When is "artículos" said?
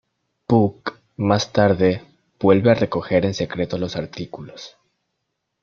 3.95-4.75